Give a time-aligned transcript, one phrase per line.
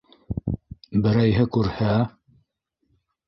[1.03, 1.91] Берәйһе күрһә...